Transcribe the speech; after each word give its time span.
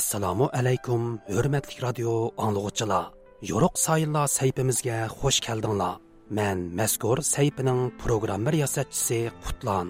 assalomu 0.00 0.46
alaykum 0.58 1.02
hurmatli 1.34 1.76
radio 1.86 2.12
anglag'uchilar 2.44 3.04
yo'ruq 3.50 3.74
sayillar 3.86 4.26
saytimizga 4.38 4.98
xush 5.18 5.40
keldinglar. 5.46 5.94
Man 6.38 6.58
mazkur 6.78 7.18
saytining 7.34 7.80
programma 8.02 8.52
yasatchisi 8.62 9.18
qutlan. 9.44 9.88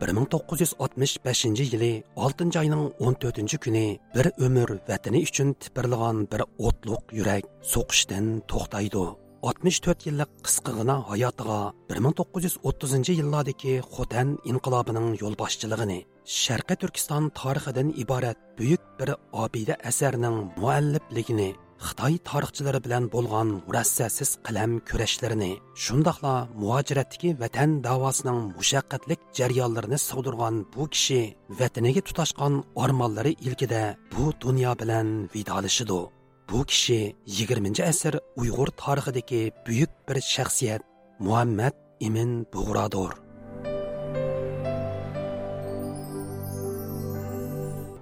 bir 0.00 0.10
ming 0.16 0.26
to'qqiz 0.32 0.58
yuz 0.64 0.72
oltmish 0.84 1.14
beshinchi 1.26 1.64
yili 1.72 1.92
oltinchi 2.24 2.58
oyning 2.62 2.84
o'n 3.04 3.14
to'rtinchi 3.22 3.56
kuni 3.64 3.86
bir 4.14 4.26
umr 4.46 4.70
vatani 4.88 5.20
uchun 5.28 5.48
tipirlagan 5.62 6.16
bir 6.32 6.42
o'tliq 6.66 7.02
yurak 7.18 7.44
so'qishdan 7.72 8.26
to'xtaydi. 8.50 9.06
64 9.46 10.06
yillik 10.06 10.30
qisqigina 10.46 10.94
hayotiga 11.08 11.58
1930 11.90 13.12
yillardagi 13.18 13.74
Xotan 13.94 14.32
inqilobining 14.50 15.06
yo'lboshchiligini 15.20 15.98
Sharqiy 16.36 16.78
Turkiston 16.82 17.28
tarixidan 17.40 17.92
iborat 18.02 18.38
buyuk 18.58 18.82
bir 18.98 19.12
obida 19.44 19.74
asarning 19.90 20.36
muallifligini 20.62 21.48
Xitoy 21.86 22.14
tarixchilari 22.30 22.80
bilan 22.86 23.04
bo'lgan 23.14 23.48
murassasiz 23.66 24.30
qalam 24.46 24.72
kurashlarini, 24.88 25.52
shundoqla 25.84 26.34
muhojiratdagi 26.60 27.30
vatan 27.42 27.70
davosining 27.86 28.40
mushaqqatlik 28.58 29.20
jarayonlarini 29.38 29.98
sug'dirgan 30.08 30.54
bu 30.74 30.88
kishi 30.94 31.20
vataniga 31.60 32.02
tutashgan 32.08 32.54
ormonlari 32.84 33.32
ilkida 33.46 33.82
bu 34.12 34.24
dunyo 34.44 34.72
bilan 34.82 35.08
vidolashidi. 35.34 36.00
Bu 36.49 36.65
kishi 36.65 37.15
20 37.25 37.83
asr 37.91 38.19
Uyg'ur 38.41 38.69
tarixidagi 38.83 39.41
buyuk 39.67 39.91
bir 40.07 40.17
shaxsiyat 40.33 40.81
Muhammad 41.19 41.75
Imin 41.99 42.31
Bug'rodir. 42.53 43.11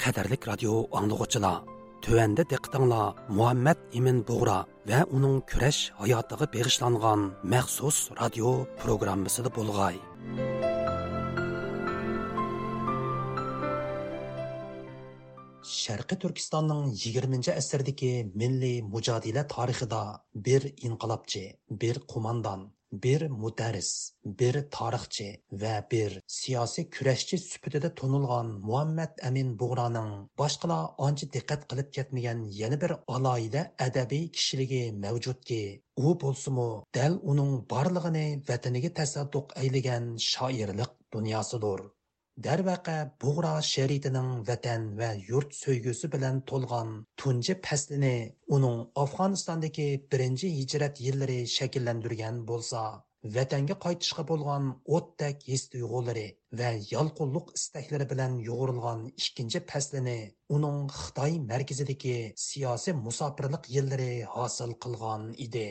Qadarlik 0.03 0.47
radio 0.51 0.73
anglag'uchilar 0.99 1.57
Төвәндә 2.05 2.45
диqqәтеңләр 2.47 3.17
Muhammad 3.35 3.81
Imin 3.99 4.21
Бугра 4.27 4.61
ва 4.89 5.01
уның 5.11 5.41
көрәш 5.51 5.81
хаятыга 5.99 6.47
бегышланган 6.53 7.27
махсус 7.43 8.07
радио 8.21 8.53
программасында 8.79 9.51
булгай. 9.57 9.99
sharqiy 15.72 16.18
turkistonning 16.22 16.80
yigirmanchi 17.02 17.52
asrdagi 17.60 18.12
milliy 18.40 18.76
mujodila 18.94 19.44
tarixida 19.56 20.00
bir 20.48 20.66
inqilobchi 20.88 21.44
bir 21.84 22.00
qo'mondan 22.12 22.66
bir 23.04 23.22
mudarris 23.42 23.90
bir 24.40 24.58
tarixchi 24.76 25.28
va 25.62 25.72
bir 25.92 26.18
siyosiy 26.38 26.86
kurashchi 26.96 27.38
sifatida 27.44 27.90
to'nilgan 28.00 28.52
muhammad 28.68 29.24
amin 29.30 29.56
bug'roning 29.62 30.12
boshqalar 30.42 30.82
ancha 31.06 31.30
diqqat 31.38 31.66
qilib 31.70 31.88
ketmagan 31.96 32.44
yana 32.60 32.80
bir 32.84 32.92
aloyida 33.16 33.62
adabiy 33.88 34.24
kishiligi 34.36 34.84
mavjudki 35.06 35.62
u 36.04 36.14
bo'lsimu 36.22 36.68
dal 36.98 37.18
uning 37.32 37.52
borlig'ini 37.74 38.26
vataniga 38.52 38.90
tasadduq 39.00 39.58
aylagan 39.64 40.14
shoirlik 40.30 40.92
dunyosidir 41.14 41.80
darvaqa 42.42 42.94
bug'ro 43.22 43.54
sheritining 43.62 44.30
vatan 44.46 44.86
va 45.00 45.10
yurt 45.28 45.52
so'ygusi 45.62 46.08
bilan 46.14 46.40
to'lgan 46.50 46.88
tunji 47.22 47.54
faslini 47.66 48.16
uning 48.56 48.78
afg'onistondagi 49.02 49.86
birinchi 50.14 50.50
hijrat 50.58 51.00
yillari 51.06 51.38
shakllantirgan 51.56 52.40
bo'lsa 52.50 52.82
vatanga 53.36 53.76
qaytishga 53.86 54.26
bo'lgan 54.32 54.66
o'tdak 54.98 55.46
his 55.52 55.62
tuyg'ulari 55.76 56.26
va 56.62 56.70
yolqinliq 56.94 57.54
istaklari 57.60 58.10
bilan 58.12 58.36
yo'g'rilgan 58.50 59.06
ikkinchi 59.22 59.64
faslini 59.70 60.18
uning 60.58 60.78
xitoy 61.00 61.40
markazidagi 61.52 62.18
siyosiy 62.48 63.00
musofirlik 63.06 63.72
yillari 63.76 64.12
hosil 64.36 64.78
qilgan 64.86 65.32
edi. 65.46 65.68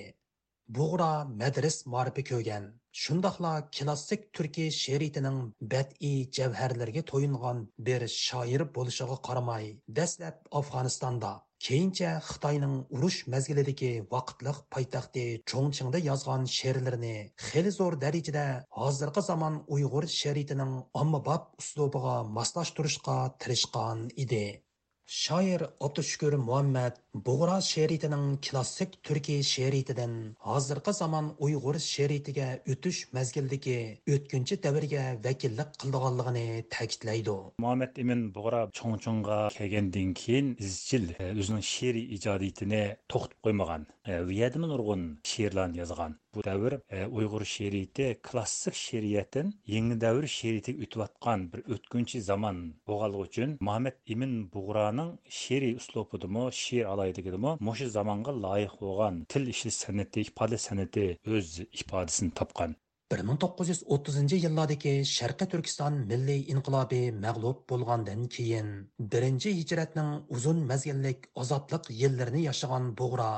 Bug'ra 0.77 1.11
madris 1.41 1.77
ma'rifi 1.93 2.23
ko'rgan 2.29 2.63
shundoqla 3.01 3.51
klassik 3.77 4.27
turkiy 4.37 4.69
she'riyatining 4.81 5.39
badiiy 5.73 6.19
javharlarga 6.37 7.03
to'yingan 7.11 7.63
bir 7.89 8.05
shoir 8.17 8.63
bo'lishiga 8.77 9.17
qaramay 9.27 9.65
dastlab 9.99 10.39
afg'onistonda 10.61 11.31
keyincha 11.67 12.09
xitoyning 12.29 12.75
urush 12.95 13.19
mazgilidagi 13.33 13.91
vaqtliq 14.13 14.57
poytaxti 14.75 15.25
cho'ngchingda 15.51 16.01
yozgan 16.09 16.49
she'rlarini 16.55 17.13
xeli 17.47 17.71
zo'r 17.77 17.99
darajada 18.05 18.45
hozirgi 18.81 19.23
zamon 19.29 19.61
uyg'ur 19.77 20.09
she'riyatining 20.17 20.73
ommabop 21.03 21.49
uslubiga 21.63 22.15
moslashtirishga 22.39 23.17
tirishgan 23.41 24.05
edi. 24.25 24.45
Shoir 25.05 25.61
abdushukur 25.81 26.33
muhammad 26.37 26.93
bug'ro 27.13 27.57
she'riyatining 27.61 28.39
klassik 28.45 28.91
turkiy 29.03 29.41
she'riyatidan 29.53 30.13
hozirgi 30.49 30.93
zamon 31.01 31.25
uyg'ur 31.45 31.75
she'riyatiga 31.79 32.47
o'tish 32.73 32.99
mazgildagi 33.17 33.77
o'tkinchi 34.15 34.55
davrga 34.65 35.03
vakillik 35.27 35.69
qildiganligini 35.81 36.47
ta'kidlaydi. 36.75 37.35
Muhammad 37.63 37.91
imin 38.03 38.21
bug'ro 38.35 38.61
cho'ngchongga 38.79 39.39
kelgandan 39.57 40.13
keyin 40.21 40.47
izchil 40.67 41.05
o'zining 41.29 41.65
she'riy 41.73 42.05
ijodiyatini 42.17 42.83
to'xtatib 43.11 43.39
qo'ymagan. 43.45 43.87
Viyadimi 44.29 44.67
nurg'un 44.73 45.03
she'rlarni 45.31 45.83
yozgan. 45.83 46.17
Bu 46.35 46.41
davr 46.49 46.73
uyg'ur 47.19 47.43
she'riyati 47.55 48.05
klassik 48.27 48.75
she'riyatdan 48.85 49.53
yangi 49.75 49.95
davr 50.05 50.25
she'riyatiga 50.37 50.79
o'tayotgan 50.85 51.39
bir 51.51 51.59
o'tkinchi 51.73 52.21
zamon 52.29 52.57
uchun 53.25 53.57
imin 54.13 54.33
bug'roning 54.93 55.11
she'riy 55.39 55.73
uslubidimi 55.81 56.43
she'r 56.61 56.87
alaydigidimi 56.93 57.51
mushu 57.67 57.87
zamonga 57.97 58.31
loyiq 58.45 58.73
bo'lgan 58.83 59.15
til 59.33 59.43
ishlash 59.53 59.77
san'ati 59.83 60.25
ifoda 60.27 60.57
san'ati 60.67 61.05
o'z 61.37 61.49
ifodasini 61.81 62.31
topgan 62.39 62.75
1930 63.13 64.37
yillardagi 64.45 64.93
sharqiy 65.15 65.49
turkiston 65.53 65.97
milliy 66.11 66.41
inqilobi 66.53 67.01
mag'lub 67.25 67.65
bo'lgandan 67.73 68.21
keyin 68.35 68.69
birinchi 69.13 69.55
hijratning 69.59 70.11
uzun 70.37 70.63
mazgillik 70.71 71.29
ozodlik 71.43 71.91
yillarini 72.01 72.45
yashagan 72.49 72.89
bug'ro 73.01 73.31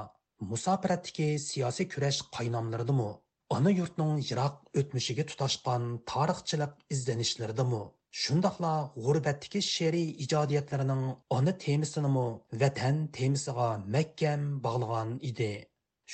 musofiratdagi 0.52 1.30
siyosiy 1.50 1.92
kurash 1.94 2.22
qaynamlaridimi 2.38 3.12
ona 3.58 3.72
yurtning 3.80 4.14
yiroq 4.30 4.56
o'tmishiga 4.82 5.24
tutashgan 5.32 5.84
tarixchilik 6.14 6.74
izlanishlaridimi 6.96 7.84
shundoqla 8.24 8.74
g'urbatdagi 9.06 9.60
she'riy 9.68 10.10
ijodiyatlarining 10.26 11.04
ona 11.38 11.54
temisinimi 11.64 12.28
vatan 12.62 13.00
temisiga 13.18 13.70
mahkam 13.96 14.44
bog'lagan 14.66 15.10
edi 15.30 15.50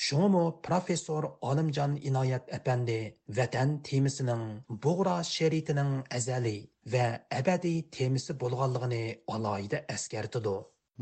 shunimi 0.03 0.43
professor 0.67 1.23
olimjon 1.49 1.93
inoyat 2.09 2.49
apandi 2.57 2.97
vatan 3.39 3.69
temisining 3.89 4.43
bug'ro 4.85 5.17
she'riyatining 5.33 5.91
azaliy 6.19 6.59
va 6.93 7.05
abadiy 7.39 7.79
temisi 7.97 8.37
bo'lganligini 8.43 9.03
alohida 9.35 9.85
eskartidi 9.97 10.55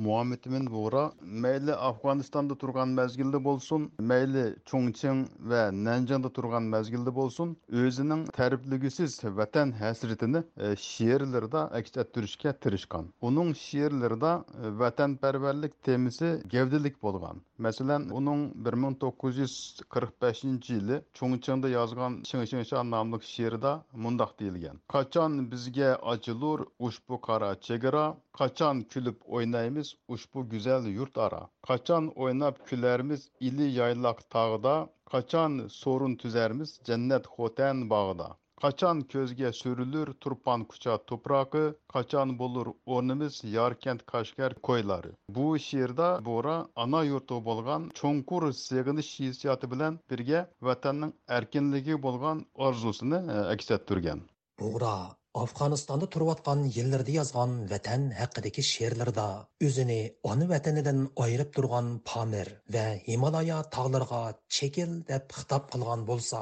muhammadmin 0.05 0.65
bug'ro 0.75 1.03
mayli 1.43 1.73
afg'onistonda 1.89 2.55
turgan 2.61 2.89
mazgilda 2.99 3.39
bo'lsin 3.47 3.81
mayli 4.11 4.45
cho'ngching 4.69 5.19
va 5.51 5.61
nanjangda 5.87 6.29
turgan 6.37 6.63
mazgilda 6.75 7.11
bo'lsin. 7.19 7.47
O'zining 7.81 8.21
tarifligisiz 8.39 9.11
vatan 9.39 9.71
hasratini 9.81 10.41
e, 10.65 10.75
she'rlarida 10.75 11.61
aks 11.79 11.91
ettirishga 12.03 12.51
tirishgan. 12.63 13.05
Uning 13.29 13.49
she'rlarida 13.65 14.31
e, 14.39 14.71
vatanparvarlik 14.81 15.73
temisi 15.87 16.29
gavdilik 16.53 16.95
bo'lgan. 17.05 17.41
Masalan 17.65 18.09
uning 18.19 18.41
bir 18.65 18.75
ming 18.83 18.95
to'qqiz 19.03 19.41
yuz 19.43 19.55
qirq 19.93 20.11
beshinchi 20.23 20.73
yili 20.77 20.97
cho'ngchingda 21.19 21.69
yozgan 21.77 22.13
shingshingsha 22.29 22.83
nomli 22.93 23.19
she'rida 23.33 23.73
mundoq 24.03 24.31
deyilgan. 24.39 24.77
Qachon 24.95 25.31
bizga 25.51 25.91
ochilur 26.13 26.59
ushbu 26.87 27.15
qora 27.27 27.51
chegara? 27.67 28.05
Qachon 28.39 28.75
kulib 28.93 29.17
o'ynaymiz? 29.35 29.88
Ushbu 30.17 30.45
go'zal 30.53 30.83
yurt 30.97 31.21
ara 31.27 31.41
qachon 31.69 32.11
o'ynab 32.23 32.61
kularmiz 32.69 33.21
ili 33.51 33.67
yayloq 33.79 34.19
tog'da 34.37 34.75
qachon 35.15 35.53
so'rin 35.81 36.13
tuzarmiz 36.25 36.77
jannat 36.91 37.33
xo'tan 37.37 37.87
bog'ida 37.95 38.29
qachon 38.63 39.01
ko'zga 39.11 39.49
surilur 39.59 40.09
turpan 40.23 40.63
kucha 40.71 40.95
tuproqi 41.09 41.61
qachon 41.93 42.33
bo'lur 42.41 42.71
o'rnimiz 42.95 43.37
yorkand 43.57 44.01
qashgar 44.13 44.55
ko'ylari. 44.69 45.11
Bu 45.37 45.47
she'rda 45.67 46.09
bo'ra 46.29 46.57
ona 46.85 47.01
yurti 47.11 47.37
bo'lgan 47.49 47.87
cho'nqur 48.01 48.47
sig'inish 48.63 49.11
hissiyoti 49.27 49.71
bilan 49.75 49.99
birga 50.13 50.41
vatanning 50.69 51.13
erkinligi 51.39 52.01
bo'lgan 52.07 52.43
orzusini 52.67 53.21
e, 53.35 53.39
aks 53.55 53.71
ettirgan. 53.77 54.25
Bo'ra 54.63 54.95
Afg'onistonda 55.41 56.07
turayotgan 56.13 56.61
yillarda 56.75 57.13
yozgan 57.15 57.51
vatan 57.71 58.01
haqidagi 58.19 58.63
she'rlarda 58.69 59.27
o'zini 59.67 59.99
ona 60.31 60.47
vatanidan 60.53 60.99
ayirib 61.25 61.53
turgan 61.57 61.87
Pamir 62.09 62.49
va 62.75 62.85
Himolaya 63.05 63.59
tog'lariga 63.75 64.21
chekil 64.57 64.91
deb 65.11 65.37
xitob 65.37 65.69
qilgan 65.75 66.03
bo'lsa, 66.09 66.41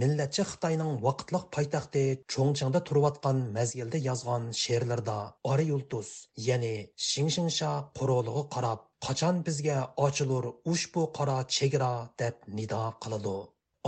millatchi 0.00 0.46
Xitoyning 0.52 0.92
vaqtliq 1.06 1.44
poytaxti 1.56 2.04
cho'ngchangda 2.34 2.84
turayotgan 2.88 3.44
mazgilda 3.58 4.02
yozgan 4.08 4.48
she'rlarda 4.62 5.18
Ora 5.52 5.64
yulduz, 5.72 6.08
ya'ni 6.48 6.74
Shingshingsha 7.10 7.72
quroliga 8.00 8.44
qarab, 8.56 8.80
qachon 9.06 9.44
bizga 9.46 9.78
ochilur 10.08 10.44
ushbu 10.72 11.08
qora 11.18 11.38
chegara 11.56 11.94
deb 12.24 12.36
nido 12.58 12.82
qiladi. 13.04 13.38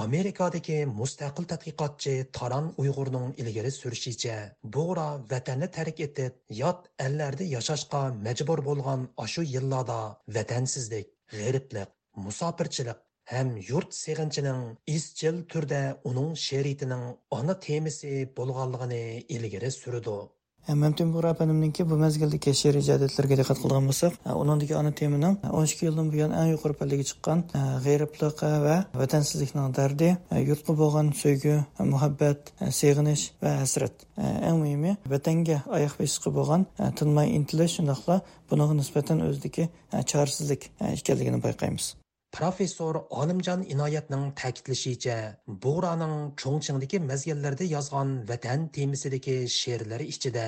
Amerikadagi 0.01 0.77
mustaqil 1.01 1.45
tadqiqotchi 1.53 2.13
taron 2.39 2.69
uyg'urning 2.83 3.35
ilgari 3.43 3.73
surishicha 3.75 4.37
bug'ra 4.77 5.09
vatanni 5.33 5.69
tark 5.77 6.01
etib 6.07 6.39
yot 6.61 6.89
ellarda 7.07 7.45
yashashga 7.55 8.03
majbur 8.27 8.65
bo'lgan 8.69 9.01
ashu 9.25 9.43
yillarda 9.55 10.01
vatansizlik 10.37 11.11
g'iriblik 11.37 11.91
musofirchilik 12.27 12.99
ham 13.33 13.49
yurt 13.71 13.93
seg'inchining 14.05 14.63
izchil 14.97 15.37
turda 15.53 15.83
uning 16.11 16.31
sheritining 16.47 17.05
ona 17.39 17.55
temisi 17.69 18.15
bo'lganligini 18.39 19.05
ilgari 19.37 19.71
surdi 19.81 20.17
Ә, 20.63 20.77
Мәмтен 20.79 21.11
Бурап 21.11 21.41
әнімнеңке 21.43 21.83
бұл 21.83 21.99
мәзгілді 21.99 22.53
шер 22.55 22.77
рәжәдетлерге 22.77 23.35
діқат 23.41 23.59
қылған 23.59 23.89
болсақ, 23.91 24.15
ә, 24.23 24.37
оныңдегі 24.39 24.77
ана 24.79 24.93
темінің 24.95 25.41
12 25.43 25.81
ә, 25.83 25.89
елдің 25.91 26.11
бұян 26.13 26.35
ән 26.39 26.53
юқыр 26.53 26.77
пәлігі 26.79 27.07
шыққан 27.09 27.41
ғайрыплық 27.83 28.45
вә 28.63 28.77
вәтәнсіздікнің 28.95 29.75
дәрді, 29.75 30.13
юртқы 30.39 30.77
болған 30.79 31.11
сөйгі, 31.19 31.57
мұхаббәт, 31.83 32.53
сеғініш 32.79 33.25
вә 33.43 33.57
әсірет. 33.65 34.07
Ән 34.15 34.61
мұйымы 34.61 34.95
вәтәнге 35.11 35.65
аяқ 35.67 35.99
бесіқі 35.99 36.31
болған 36.37 36.69
тынмай 36.95 37.35
интілі 37.35 37.67
шындақла 37.67 38.21
бұныңғы 38.53 38.79
нұспәтін 38.79 39.27
өздікі 39.33 39.67
чарсызлық 39.91 40.71
екенлігін 40.93 41.43
байқаймыз. 41.43 41.97
Professor 42.33 42.95
Olimjon 43.11 43.63
Inoyatning 43.73 44.33
ta'kidlashicha, 44.41 45.17
Bo'raning 45.65 46.15
Chongqingdagi 46.43 47.01
mazgillarda 47.09 47.67
yozgan 47.73 48.15
vatan 48.31 48.65
temisidagi 48.77 49.35
she'rlari 49.57 50.07
ichida 50.13 50.45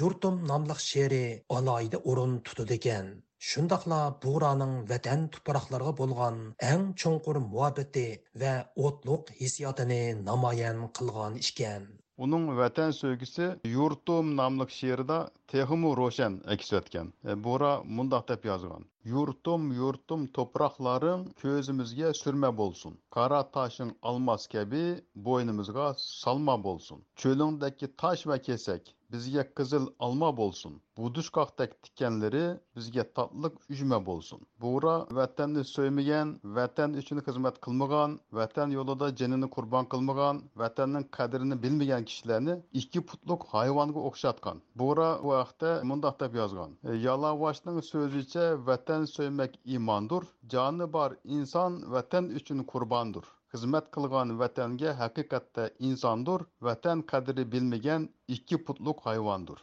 yurtim 0.00 0.40
nomli 0.50 0.76
she'ri 0.86 1.22
alohida 1.58 2.00
o'rin 2.12 2.34
tutadi 2.48 2.74
ekan. 2.80 3.06
Shundoqla 3.50 4.00
Bo'raning 4.24 4.74
vatan 4.90 5.22
tuproqlariga 5.36 5.94
bo'lgan 6.02 6.42
eng 6.72 6.84
cho'nqur 7.04 7.40
muhabbati 7.52 8.06
va 8.42 8.54
o'tliq 8.88 9.32
hissiyotini 9.42 10.02
namoyon 10.30 10.84
qilgan 10.98 11.38
ekan. 11.44 11.88
Uning 12.24 12.46
vatan 12.58 12.92
sevgisi 12.94 13.44
Yurtum 13.72 14.30
nomli 14.38 14.64
she'rida 14.76 15.18
tehimu 15.52 15.90
ro'shan 15.98 16.38
aks 16.54 16.72
etgan. 16.78 17.12
E, 17.30 17.36
Bora 17.44 17.70
mundaq 17.98 18.24
deb 18.30 18.48
yozgan. 18.48 18.86
Yurtum, 19.12 19.68
yurtum 19.80 20.24
to'proqlarim 20.38 21.22
ko'zimizga 21.42 22.10
surma 22.22 22.50
bo'lsin 22.62 22.98
qora 23.18 23.40
toshing 23.58 23.92
almaz 24.10 24.48
kabi 24.54 24.82
bo'ynimizga 25.28 25.86
salma 26.06 26.56
bo'lsin 26.66 27.06
cho'lingdagi 27.24 27.92
tosh 28.04 28.26
va 28.32 28.40
kesak 28.48 28.92
bizge 29.12 29.42
qizil 29.56 29.84
olma 29.98 30.36
bo'lsin. 30.36 30.72
Buduşkaqdak 30.98 31.70
tikanlari 31.82 32.44
bizge 32.76 33.04
totliq 33.16 33.54
ujma 33.72 33.98
bo'lsin. 34.06 34.38
Buğra 34.62 35.06
vatanni 35.18 35.64
so'ymagan 35.64 36.28
vatan 36.44 36.90
uchun 37.00 37.18
xizmat 37.26 37.56
qilmagan 37.66 38.10
vatan 38.38 38.68
yo'lida 38.78 39.08
jinini 39.20 39.48
qurbon 39.56 39.84
qilmagan 39.92 40.36
vatanning 40.62 41.06
qadrini 41.16 41.56
bilmagan 41.62 42.04
kishilarni 42.08 42.54
ikki 42.80 43.00
putluk 43.08 43.46
hayvonga 43.54 44.00
o'xshatgan. 44.08 44.62
Buğra 44.80 45.10
bu 45.22 45.28
vaqtda 45.38 45.70
mundoq 45.90 46.20
deb 46.20 46.34
yozgan. 46.40 46.70
E, 46.88 47.82
so'zicha 47.90 48.44
vatan 48.68 49.02
so'ymak 49.14 49.52
imondur 49.76 50.22
joni 50.52 50.92
bor 50.92 51.10
inson 51.36 51.72
vatan 51.94 52.24
uchun 52.38 52.58
qurbondur 52.72 53.37
Xizmat 53.54 53.86
qilgan 53.94 54.34
vatanga 54.40 54.90
haqiqatda 55.00 55.64
insondir, 55.90 56.42
vatan 56.66 57.02
qadri 57.12 57.44
bilmagan 57.54 58.02
ikki 58.36 58.56
putluq 58.66 58.98
hayvondir. 59.08 59.58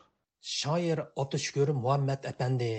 Shoir 0.46 1.00
Abdushukur 1.22 1.72
Muhammad 1.74 2.26
apandi 2.32 2.70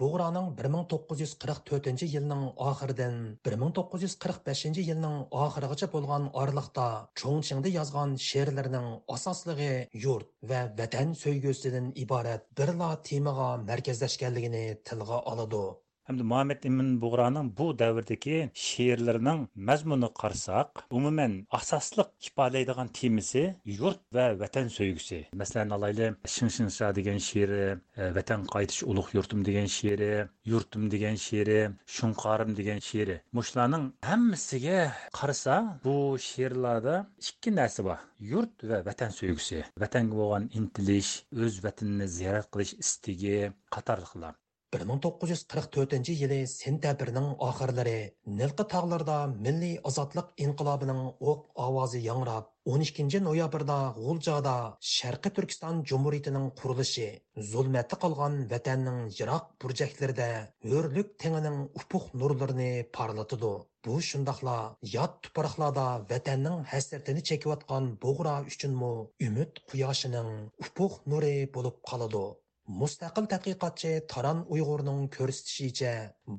Bug'roning 0.00 0.48
1944 0.58 2.04
yilning 2.14 2.42
oxiridan 2.70 3.16
1945 3.48 4.82
yilning 4.88 5.16
oxirigacha 5.44 5.88
bo'lgan 5.94 6.28
oraliqda 6.42 6.86
Chongqingda 7.22 7.72
yozgan 7.78 8.18
she'rlarining 8.28 8.86
asosligi 9.16 9.72
yurt 10.04 10.30
va 10.52 10.60
vatan 10.82 11.18
so'ygusidan 11.24 11.90
iborat 12.04 12.46
birla 12.60 12.92
temaga 13.10 13.50
markazlashganligini 13.72 14.64
tilga 14.90 15.18
oladi. 15.34 15.66
Әмді 16.06 16.22
Muhammed 16.22 16.62
Имин 16.68 16.90
Бұғраның 17.02 17.48
бұл 17.58 17.72
дәуірдегі 17.80 18.36
шиырларының 18.54 19.40
мәзмұны 19.58 20.12
қарсақ, 20.14 20.84
umuman 20.94 21.32
асаслық 21.58 22.12
ifodalaydigan 22.28 22.92
temisi 22.94 23.42
yurt 23.66 23.98
va 24.14 24.28
vatan 24.38 24.70
сөйгісі. 24.70 25.18
Мәселен, 25.34 25.74
алайлы 25.74 26.12
Шиншинша 26.30 26.92
деген 26.94 27.18
she'ri 27.18 27.80
vatan 28.14 28.46
қайтыш 28.46 28.84
ұлық 28.86 29.10
yurtim 29.18 29.42
деген 29.42 29.66
she'ri 29.66 30.28
yurtim 30.46 30.86
деген 30.94 31.18
she'ri 31.18 31.58
shunqorim 31.90 32.54
деген 32.54 32.78
she'ri 32.78 33.18
mushlarning 33.34 33.90
hammasiga 34.06 34.92
қарса, 35.10 35.58
бұл 35.82 36.20
she'rlarda 36.22 37.02
ikki 37.18 37.50
нәсі 37.58 37.82
бар. 37.90 38.06
Yurt 38.22 38.62
va 38.62 38.84
vatan 38.86 39.10
сөйгісі. 39.10 39.64
vatanga 39.82 40.14
болған 40.22 40.50
intilish, 40.54 41.26
o'z 41.34 41.58
vatanini 41.66 42.06
ziyorat 42.08 42.46
qilish 42.54 42.78
istagi 42.78 43.52
qatorliqlar. 43.74 44.38
1944 44.84 46.16
yili 46.22 46.40
sentabrning 46.52 47.28
oxirlari 47.48 47.98
Nilqi 48.40 48.68
tog'larida 48.74 49.18
milliy 49.46 49.78
ozodlik 49.90 50.34
inqilobining 50.46 51.02
o'q 51.32 51.40
ovozi 51.68 52.02
yangrab 52.10 52.52
12 52.66 53.20
noyabrda 53.22 53.76
G'uljada 53.96 54.54
Sharqi 54.92 55.30
Turkiston 55.34 55.76
Jumhuriyatining 55.90 56.46
qurilishi, 56.60 57.06
zulmatda 57.50 57.98
qolgan 58.04 58.38
vatanning 58.52 58.98
yiroq 59.18 59.44
burjaklarida 59.64 60.26
hurlik 60.70 61.12
tengining 61.24 61.60
upuq 61.80 62.08
nurlarini 62.22 62.72
parlatidi. 62.98 63.52
Bu 63.86 64.00
shundoqla 64.08 64.56
yot 64.94 65.14
tuproqlarda 65.26 65.86
vatanning 66.14 66.64
hasratini 66.72 67.22
chekayotgan 67.30 67.86
bo'g'ra 68.06 68.34
uchunmi 68.50 68.90
umid 69.28 69.62
quyoshining 69.70 70.32
upuq 70.66 70.98
nuri 71.14 71.36
bo'lib 71.58 71.78
qoladi. 71.92 72.24
Mustaqil 72.68 73.26
tadqiqotchi 73.30 73.90
Taran 74.12 74.38
Uyg'urning 74.54 75.02
ko'rsatishicha, 75.16 75.90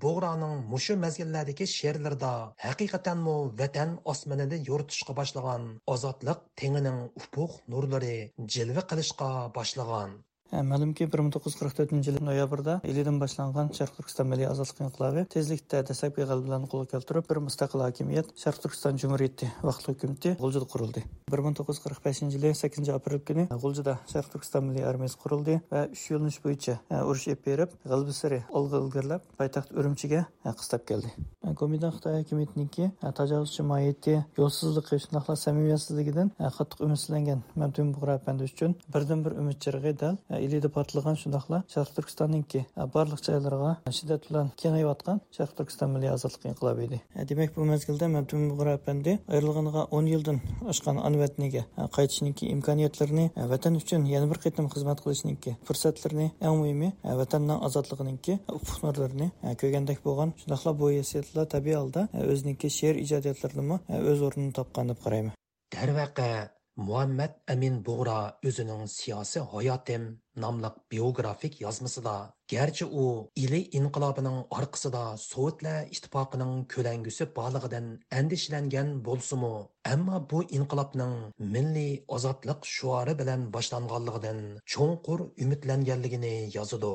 Bo'g'roning 0.04 0.66
mushu 0.72 0.98
mazgillardagi 1.04 1.68
she'rlarida 1.74 2.32
haqiqatanmu 2.64 3.36
vatan 3.62 3.94
osmonida 4.14 4.60
yo'ritishga 4.70 5.16
boshlagan 5.20 5.70
ozodlik 5.96 6.44
tengining 6.62 7.00
ufuq 7.22 7.56
nurlari 7.76 8.18
jilva 8.58 8.84
qilishga 8.92 9.30
boshlagan. 9.60 10.18
Ma'lumki 10.52 11.04
1944 11.12 12.08
yil 12.08 12.18
noyabrda 12.24 12.80
Ilidan 12.88 13.20
boshlangan 13.20 13.68
Sharq 13.76 13.98
Turkiston 13.98 14.30
milliy 14.32 14.48
ozodlik 14.48 14.80
inqilobi 14.86 15.26
tezlikda 15.34 15.82
dastlabki 15.90 16.24
g'alabalarni 16.24 16.70
qo'lga 16.72 16.88
keltirib, 16.94 17.26
bir 17.30 17.42
mustaqil 17.44 17.84
hokimiyat 17.84 18.32
Sharq 18.44 18.62
Turkiston 18.64 18.96
jumuriyati 19.02 19.50
vaqtli 19.68 19.94
hukumati 19.94 20.36
G'uljida 20.40 20.70
qurildi. 20.72 21.04
1945 21.36 22.22
yili 22.38 22.54
8 22.56 22.90
aprel 22.96 23.20
kuni 23.28 23.48
G'uljida 23.52 23.98
Sharq 24.14 24.32
Turkiston 24.32 24.70
milliy 24.70 24.88
armiyasi 24.88 25.20
qurildi 25.24 25.60
va 25.72 25.84
3 25.92 26.06
yo'linish 26.14 26.40
bo'yicha 26.46 26.78
urush 27.04 27.28
olib 27.28 27.44
berib, 27.50 27.76
g'alaba 27.84 28.16
sari 28.22 28.40
olg'a 28.62 28.80
ilgarilab 28.86 29.28
poytaxt 29.42 29.76
Urumchiga 29.76 30.24
qistab 30.48 30.88
keldi. 30.88 31.12
Komidan 31.60 31.92
Xitoy 31.96 32.22
hokimiyatiniki 32.22 32.90
tajovuzchi 33.20 33.64
mohiyati, 33.64 34.16
yo'lsizligi, 34.40 35.00
shundoqla 35.04 35.36
samimiyatsizligidan 35.44 36.32
qattiq 36.58 36.84
umidlangan 36.88 37.44
Mamtun 37.56 37.94
Bug'ra 37.96 38.20
uchun 38.48 38.76
birdan 38.94 39.24
bir 39.26 39.32
umid 39.42 39.60
chirg'i 39.64 39.94
dal 40.00 40.18
Ә, 40.38 40.42
илиде 40.46 40.70
патлаган 40.70 41.16
шундакла 41.18 41.64
Шарк 41.72 41.96
Түркистандагы 41.96 42.64
ә, 42.76 42.86
барлык 42.94 43.24
жайларга 43.26 43.78
ә, 43.86 43.92
шиддат 43.92 44.28
менен 44.30 44.52
кеңейип 44.60 44.90
атқан 44.92 45.22
Шарк 45.34 45.56
Түркистан 45.58 45.94
милли 45.94 46.12
азаттык 46.12 46.46
инкылабы 46.52 46.84
еді. 46.86 47.00
Демек 47.30 47.56
бу 47.56 47.66
мезгилде 47.66 48.06
Мәмтүн 48.12 48.50
Бугра 48.52 48.76
апанди 48.78 49.18
айрылганга 49.28 49.88
10 49.90 50.12
жылдан 50.14 50.42
ашкан 50.70 51.00
анватниге 51.00 51.66
кайтышыныңки 51.76 52.52
имканиятларын 52.54 53.32
ватан 53.50 53.80
үчүн 53.80 54.06
яны 54.12 54.30
бир 54.30 54.42
кытым 54.44 54.70
кызмат 54.70 55.02
кылышыныңки 55.02 55.56
фурсатларын 55.66 56.30
эң 56.40 56.60
муйими 56.60 56.92
ватандын 57.04 57.64
азаттыгыныңки 57.66 58.38
укук 58.46 58.84
нурларын 58.84 59.32
көргөндек 59.64 60.04
болгон 60.04 60.36
шундакла 60.44 60.74
бу 60.74 60.92
эсиетлер 61.00 61.50
табии 61.50 61.80
алда 61.80 62.06
өзүнүнки 62.14 62.70
шер 62.70 63.02
ижадиятларын 63.02 63.80
өз 64.04 64.22
орнын 64.30 64.54
тапкан 64.54 64.94
деп 64.94 65.02
карайм. 65.02 65.34
Дәрвақа 65.74 66.57
Muhammed 66.78 67.30
Emin 67.48 67.86
Buğra 67.86 68.40
özünün 68.44 68.86
Siyasi 68.86 69.40
Hayatım 69.40 70.22
namlıq 70.36 70.72
biografik 70.92 71.62
yazmasıda, 71.62 72.34
gerçi 72.48 72.86
o 72.86 73.30
ili 73.36 73.70
inqilabının 73.70 74.46
orqasida 74.50 75.18
sovetlar 75.18 75.88
ittifoqining 75.88 76.74
ko'langusi 76.74 77.36
borligidan 77.36 78.00
andishlangan 78.12 79.06
bolsumu, 79.06 79.72
ammo 79.94 80.28
bu 80.32 80.44
inqilabının 80.44 81.34
milli 81.40 82.06
ozodlik 82.08 82.66
şuarı 82.66 83.20
bilen 83.20 83.54
boshlanganligidan 83.54 84.60
çoğunqur 84.66 85.20
umidlanganligini 85.20 86.50
yazıdı. 86.54 86.94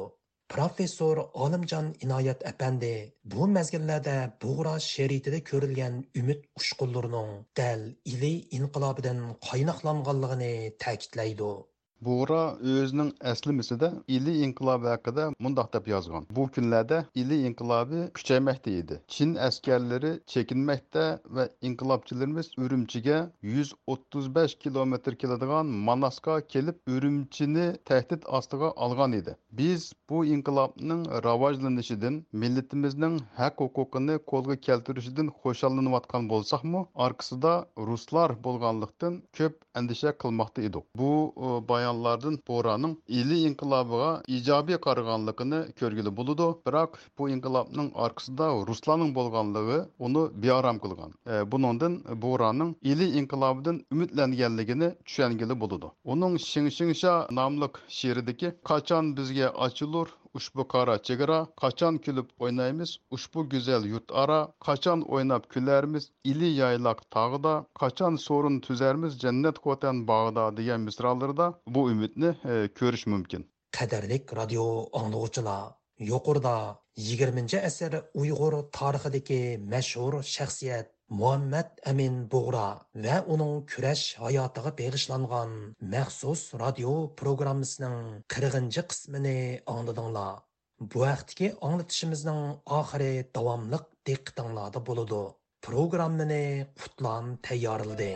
Professor 0.53 1.17
olimjon 1.45 1.87
inoyat 2.05 2.43
apandi 2.51 2.95
bu 3.35 3.47
mazgillarda 3.57 4.17
bug'ro 4.43 4.75
sheritida 4.87 5.39
ko'rilgan 5.51 5.95
umid 6.21 6.41
ushqunlarining 6.61 7.31
dal 7.61 7.85
ili 8.13 8.33
inqilobidan 8.59 9.21
qaynoqlanganligini 9.49 10.55
ta'kidlaydi. 10.85 11.53
Buğra 12.03 12.57
özünün 12.59 13.13
əslimisində 13.31 13.89
İli 14.11 14.33
inqilabı 14.43 14.89
haqqında 14.91 15.27
mundaq 15.39 15.69
deb 15.75 15.87
yazğan. 15.87 16.25
Bu 16.35 16.49
günlərdə 16.57 16.97
İli 17.15 17.37
inqilabı 17.47 18.01
küçəyməkdə 18.19 18.73
idi. 18.81 18.97
Çin 19.07 19.37
əskərləri 19.47 20.11
çəkinməkdə 20.33 21.05
və 21.37 21.45
inqilabçılarımız 21.69 22.49
Ürümçiyə 22.59 23.21
135 23.43 24.57
kilometr 24.65 25.15
keladigan 25.15 25.71
Manaska 25.91 26.41
kelib 26.55 26.81
Ürümçini 26.87 27.69
təhdid 27.87 28.27
astığa 28.27 28.73
alğan 28.77 29.13
idi. 29.21 29.37
Biz 29.53 29.93
bu 30.11 30.25
inqilabның 30.25 31.07
rivojlanishidan, 31.29 32.19
millatimizning 32.33 33.21
haq 33.39 33.63
huquqini 33.63 34.19
qo'lga 34.35 34.59
keltirishidan 34.67 35.31
xo'shallanayotgan 35.45 36.29
bo'lsakmi, 36.35 36.85
arkasida 36.95 37.55
ruslar 37.79 38.37
bo'lganlikdan 38.45 39.23
ko'p 39.39 39.63
andisha 39.75 40.17
qilmoqda 40.23 40.67
edik. 40.69 40.85
Bu 40.97 41.13
ئىسيانلاردىن 41.93 42.37
بورانىڭ 42.49 42.93
inqilobiga 43.49 44.07
ijobiy 44.37 44.79
qaraganligini 44.87 45.59
ko'rgili 45.81 46.13
bo'ludi 46.21 46.47
biroq 46.69 46.97
bu 47.21 47.29
inqilobning 47.35 47.91
orqasida 48.07 48.49
ئارقىسىدا 48.61 49.13
bo'lganligi 49.19 49.79
uni 50.09 50.23
ئۇنى 50.45 50.47
qilgan 50.47 50.81
قىلغان 50.85 51.13
بۇنىڭدىن 51.55 51.99
بورانىڭ 52.25 52.73
ئىلى 52.93 53.11
ئىنقىلابىدىن 53.19 53.83
ئۈمىدلەنگەنلىكىنى 53.93 54.91
چۈشەنگىلى 55.11 55.59
بولىدۇ 55.65 55.93
ئۇنىڭ 56.09 56.41
شىڭشىڭشا 56.49 57.15
ناملىق 57.41 57.81
she'ridiki 57.99 58.55
qachon 58.73 59.15
bizga 59.21 59.53
ochilur 59.69 60.17
ochilur 60.33 60.41
ushbu 60.41 60.65
qora 60.69 60.99
chegara 61.03 61.47
qachon 61.57 61.99
kulib 61.99 62.29
o'ynaymiz? 62.41 62.99
Ushbu 63.11 63.49
go'zal 63.49 63.85
yurt 63.87 64.11
ara 64.13 64.49
qachon 64.61 65.05
o'ynab 65.09 65.45
kularmiz? 65.53 66.11
Ili 66.25 66.51
yaylaq 66.57 66.99
tog'ida 67.11 67.65
qachon 67.81 68.17
so'rin 68.17 68.61
tuzarmiz 68.61 69.19
jannat 69.19 69.59
qo'tan 69.59 70.07
bog'ida 70.07 70.57
degan 70.57 70.81
misrallarda 70.81 71.53
bu 71.67 71.81
umidni 71.93 72.31
e, 72.45 72.69
ko'rish 72.79 73.07
mumkin. 73.07 73.45
Qadrlik 73.79 74.33
radio 74.37 74.65
anglovchilar 74.93 75.75
yuqorida 75.99 76.57
yigirmanchi 76.97 77.59
asr 77.69 77.93
uyg'ur 78.15 78.55
tarixidagi 78.79 79.59
mashhur 79.73 80.23
shaxsiyat 80.35 80.87
muhammad 81.13 81.69
amin 81.91 82.15
bug'ra 82.33 82.69
va 83.05 83.17
uning 83.35 83.55
kurash 83.71 84.05
hayotiga 84.23 84.71
bag'ishlangan 84.79 85.51
maxsus 85.95 86.43
radio 86.63 86.93
programmasining 87.21 87.99
qirg'inchi 88.33 88.83
qismini 88.91 89.41
angladinglar. 89.75 90.41
Bu 90.91 91.03
vaqtdagi 91.05 91.49
anglatishimizning 91.69 92.41
oxiri 92.79 93.13
davomliq 93.37 93.85
diqqatinglarda 94.09 94.81
bo'ladi 94.89 95.23
programmani 95.67 96.47
qutlan 96.81 97.25
tayyorladi. 97.47 98.15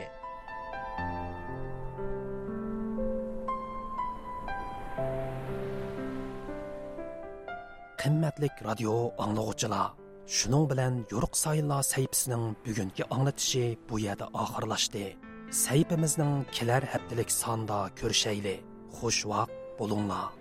Qimmatlik 8.00 8.54
radio 8.70 8.96
anglovchilar 9.24 10.05
Шуның 10.26 10.64
белән 10.66 10.94
Юрык 11.12 11.36
Сайынлар 11.38 11.84
сәйпісінің 11.86 12.46
bugungi 12.64 13.04
аңлатышы 13.14 13.76
bu 13.86 14.00
yerda 14.02 14.26
oxirlashdi. 14.34 15.04
Сәйпіміздің 15.54 16.32
kelar 16.56 16.82
haftalik 16.90 17.30
sanda 17.30 17.84
ko'rishayli 18.00 18.56
Xush 18.98 19.22
vaqt 19.30 19.54
bo'linglar 19.78 20.34